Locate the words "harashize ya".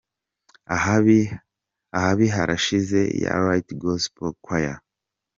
2.35-3.33